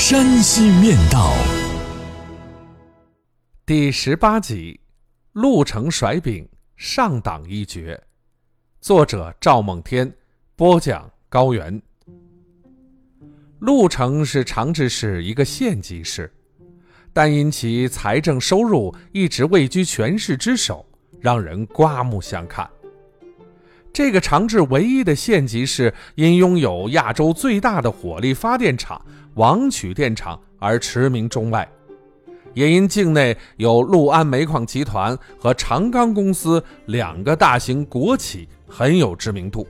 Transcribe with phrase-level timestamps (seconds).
[0.00, 1.30] 山西面道》
[3.66, 4.80] 第十八集：
[5.32, 8.02] 鹿城甩饼上党一绝。
[8.80, 10.10] 作者：赵梦天，
[10.56, 11.80] 播讲：高原。
[13.58, 16.32] 鹿城是长治市一个县级市，
[17.12, 20.84] 但因其财政收入一直位居全市之首，
[21.20, 22.68] 让人刮目相看。
[23.92, 29.00] 这个长治唯一的县级市，因拥有亚洲最大的火力发电厂
[29.34, 31.68] 王曲电厂而驰名中外，
[32.54, 39.66] 也因境内有陆安煤矿集团和长钢公司两个大型国企，很有知名度。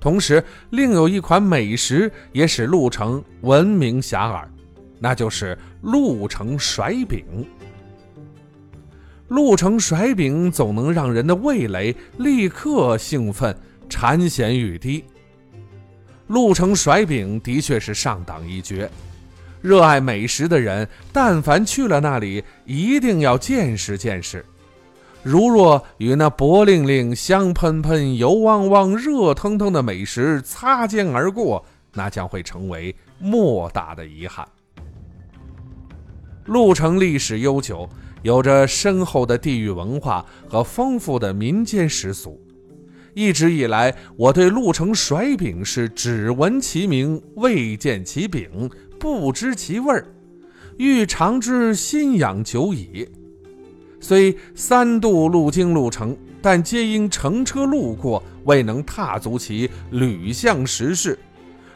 [0.00, 4.44] 同时，另有一款美食也使鹿城闻名遐迩，
[4.98, 7.22] 那就是鹿城甩饼。
[9.30, 13.56] 鹿城甩饼总能让人的味蕾立刻兴奋，
[13.88, 15.04] 馋涎欲滴。
[16.26, 18.90] 鹿城甩饼的确是上档一绝，
[19.62, 24.44] 热爱美食的人，但凡去了那里，一定要见识见识。
[25.22, 34.44] 如若与那薄令令、香喷喷、油汪汪、热腾腾的美食擦肩而过，那将会成为莫大的遗憾。
[36.46, 37.88] 鹿城历史悠久，
[38.22, 42.40] 有着深厚的地域文化和丰富的民间习俗。
[43.14, 50.06] 一直以来，我对鹿城甩饼是只闻其名，未见其饼，不知其味儿，
[50.76, 53.08] 欲尝之，心痒久矣。
[53.98, 61.18] 虽三度路经鹿城，但皆因乘车路过，未能踏足其旅巷食事，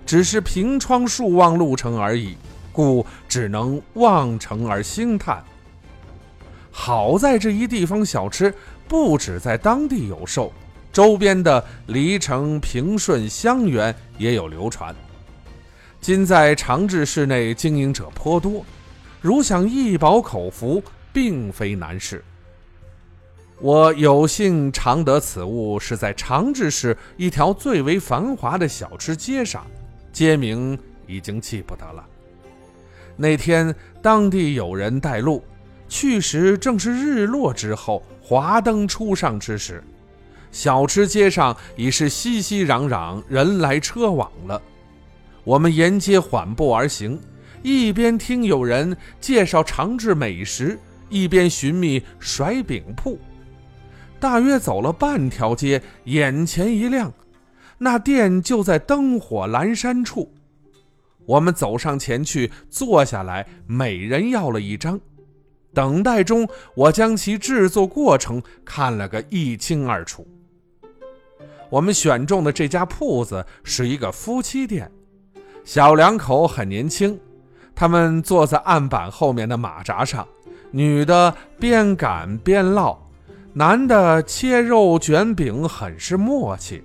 [0.07, 2.37] 只是凭窗数望鹿城而已，
[2.73, 5.45] 故只能望城而兴叹。
[6.77, 8.53] 好在这一地方小吃
[8.89, 10.53] 不止在当地有售，
[10.93, 14.95] 周边的黎城、平顺、襄垣也有流传。
[16.01, 18.67] 今在长治市内经营者颇多，
[19.21, 20.83] 如想一饱口福。
[21.15, 22.25] 并非难事。
[23.61, 29.65] 我有幸尝得此物，是在长治市一条最为繁华的小吃街上，
[30.13, 30.77] 街名
[31.07, 32.05] 已经记不得了。
[33.17, 35.45] 那天当地有人带路，
[35.89, 39.83] 去时正是日落之后，华灯初上之时，
[40.51, 44.61] 小吃街上已是熙熙攘攘，人来车往了。
[45.45, 47.21] 我们沿街缓步而行，
[47.63, 50.79] 一边听有人介绍长治美食。
[51.11, 53.21] 一边寻觅甩饼铺，
[54.19, 57.13] 大约走了半条街，眼前一亮，
[57.79, 60.33] 那店就在灯火阑珊处。
[61.27, 64.99] 我们走上前去，坐下来，每人要了一张。
[65.75, 70.27] 等待中，我将其制作过程看了个一清二楚。
[71.69, 74.91] 我们选中的这家铺子是一个夫妻店，
[75.65, 77.19] 小两口很年轻，
[77.75, 80.27] 他们坐在案板后面的马扎上。
[80.71, 82.97] 女的边擀边烙，
[83.53, 86.83] 男的切肉卷饼，很是默契。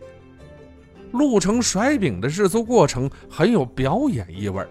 [1.11, 4.69] 鹿城甩饼的制作过程很有表演意味儿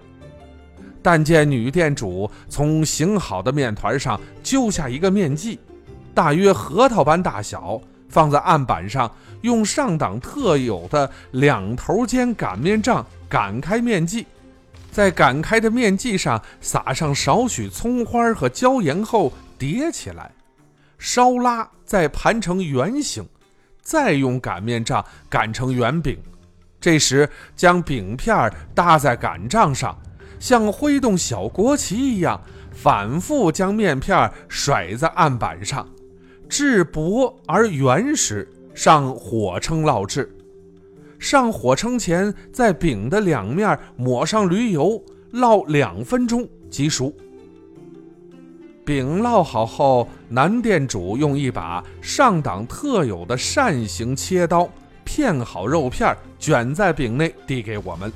[1.03, 5.59] 但见女店主从醒好的面团上揪下一个面剂，
[6.14, 9.10] 大约核桃般大小，放在案板上，
[9.42, 14.26] 用上党特有的两头尖擀面杖擀开面剂。
[14.91, 20.32] 在擀开的面剂上撒上少许葱花和椒盐后叠起来，
[20.98, 23.25] 稍拉再盘成圆形，
[23.80, 26.19] 再用擀面杖擀成圆饼。
[26.80, 29.97] 这时将饼片搭在擀杖上，
[30.39, 32.41] 像挥动小国旗一样，
[32.71, 35.89] 反复将面片甩在案板上，
[36.49, 40.33] 至薄而圆时上火称烙制。
[41.19, 45.03] 上火称前，在饼的两面抹上驴油，
[45.33, 47.13] 烙两分钟即熟。
[48.85, 54.67] 饼烙好后，男店主用一把上党特有的扇形切刀
[55.05, 58.11] 片好肉片，卷在饼内递给我们。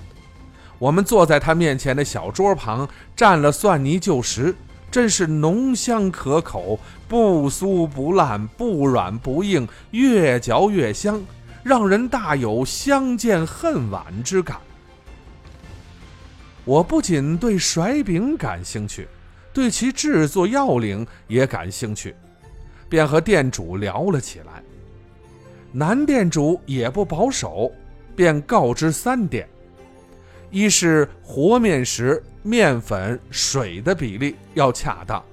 [0.83, 4.53] 我们坐在他面前的小桌旁，蘸了蒜泥就食，
[4.91, 6.77] 真是浓香可口，
[7.07, 11.23] 不酥不烂，不软不硬，越嚼越香。
[11.63, 14.57] 让人大有相见恨晚之感。
[16.65, 19.07] 我不仅对甩饼感兴趣，
[19.53, 22.13] 对其制作要领也感兴趣，
[22.89, 24.61] 便和店主聊了起来。
[25.71, 27.71] 男店主也不保守，
[28.17, 29.49] 便告知三点：
[30.53, 35.25] 一是和面时面粉、水的比例要恰当，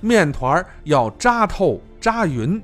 [0.00, 2.58] 面团要扎透扎匀；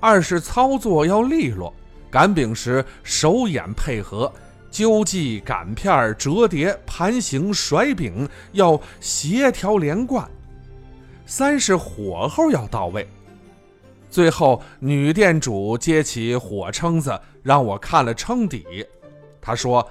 [0.00, 1.72] 二是操作要利落，
[2.10, 4.32] 擀饼时手眼配合。
[4.70, 10.26] 揪记、擀片、折叠、盘形、甩饼要协调连贯。
[11.26, 13.06] 三是火候要到位。
[14.08, 18.86] 最后，女店主接起火称子，让我看了称底。
[19.40, 19.84] 她说：“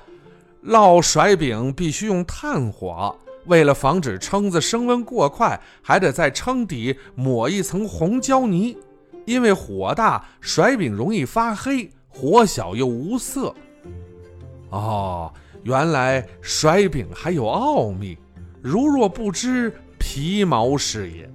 [0.65, 3.15] 烙甩饼必须用炭火，
[3.45, 8.77] 为了防止蛏子升温过快，还得在蛏底抹一层红胶泥，
[9.25, 13.53] 因为火大甩饼容易发黑，火小又无色。”
[14.69, 15.33] 哦，
[15.63, 18.17] 原来甩饼还有奥秘，
[18.61, 21.29] 如若不知，皮毛是也。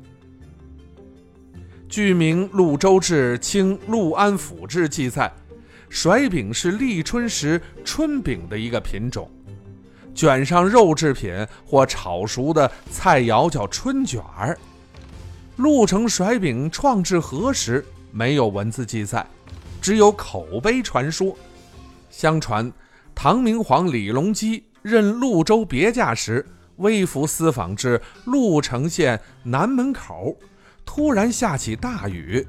[1.88, 5.32] 据明《潞州志·清潞安府志》记载，
[5.94, 9.30] 甩饼是立春时春饼的一个品种，
[10.12, 11.32] 卷上肉制品
[11.64, 14.58] 或炒熟的菜肴叫春卷儿。
[15.56, 17.86] 潞城甩饼创制何时？
[18.10, 19.24] 没有文字记载，
[19.80, 21.34] 只有口碑传说。
[22.10, 22.70] 相传。
[23.14, 26.44] 唐明皇李隆基任潞州别驾时，
[26.78, 30.36] 微服私访至潞城县南门口，
[30.84, 32.44] 突然下起大雨。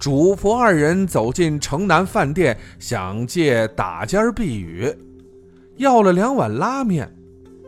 [0.00, 4.90] 主仆二人走进城南饭店，想借打间避雨，
[5.76, 7.14] 要了两碗拉面。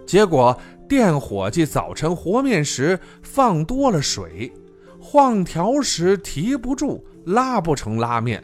[0.07, 0.59] 结果
[0.89, 4.51] 店伙计早晨和面时放多了水，
[4.99, 8.43] 晃条时提不住，拉不成拉面。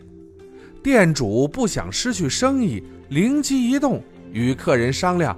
[0.83, 2.85] 店主不想失去生意。
[3.09, 5.35] 灵机一动，与客人商量：“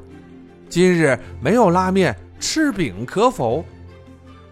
[0.69, 3.65] 今日没有拉面，吃饼可否？”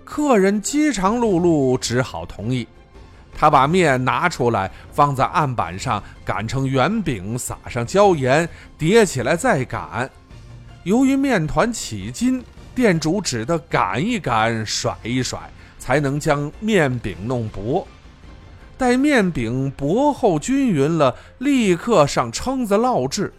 [0.04, 2.64] 客人饥肠辘辘，只好同意。
[3.40, 10.10] 他把面拿出来，放在案板上擀成圆饼，撒上椒盐，叠起来再擀。
[10.82, 12.42] 由于面团起筋，
[12.74, 15.38] 店主只得擀一擀，甩一甩，
[15.78, 17.86] 才能将面饼弄薄。
[18.76, 23.32] 待面饼薄厚均匀了，立刻上称子烙制。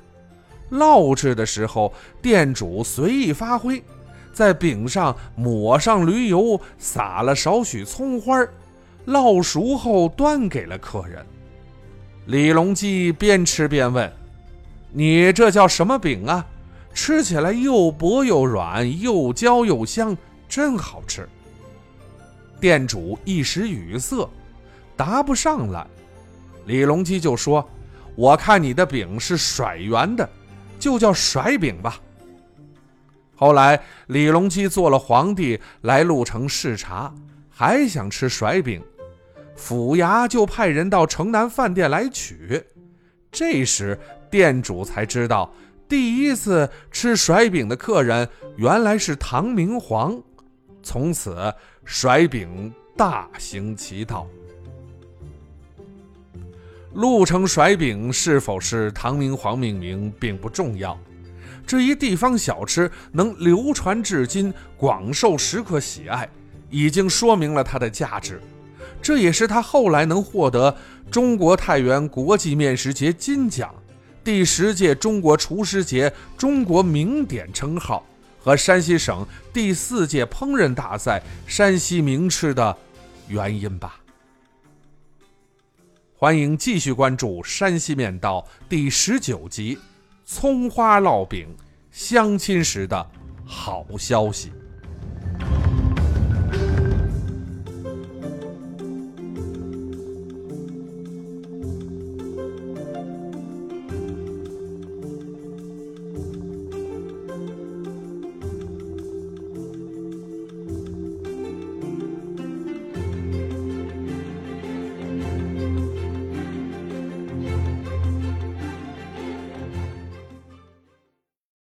[0.72, 3.84] 烙制的时候，店主随意发挥，
[4.32, 8.54] 在饼上抹上驴油，撒了少许葱花儿，
[9.10, 11.26] 烙熟后端给了客人。
[12.28, 14.12] 李隆基边吃边问
[14.94, 16.46] ：“你这叫什么饼啊？
[16.94, 20.16] 吃起来又薄又软，又焦又香，
[20.48, 21.28] 真好吃。”
[22.62, 24.30] 店主一时语塞。
[24.96, 25.88] 答不上来，
[26.66, 27.68] 李隆基就说
[28.16, 30.30] ：“我看你的饼是甩圆的，
[30.78, 31.98] 就叫甩饼吧。”
[33.34, 37.14] 后来李隆基做了皇帝，来潞城视察，
[37.50, 38.84] 还想吃甩饼，
[39.60, 42.64] 府衙就派人到城南饭店来取。
[43.30, 44.00] 这时
[44.32, 45.54] 店主才知道，
[45.88, 50.20] 第一次吃甩饼的客人原来是唐明皇，
[50.82, 51.54] 从此
[51.84, 54.26] 甩饼大行其道。
[56.96, 60.98] 潞城甩饼是否是唐明皇命名并不重要，
[61.68, 66.28] 这一地方小吃能流传至今，广受食客喜爱，
[66.70, 68.42] 已经说明了它的价值。
[69.02, 70.76] 这也是他后来能获得
[71.10, 73.74] 中国太原国际面食节金奖、
[74.24, 78.06] 第十届中国厨师节中国名典称号
[78.40, 82.76] 和山西省第四届烹饪大赛山西名吃的
[83.28, 84.00] 原因吧。
[86.16, 89.80] 欢迎继续关注《山西面道》第十九集：
[90.26, 91.48] 葱花烙饼
[91.92, 93.10] 相亲时的
[93.46, 94.52] 好消息。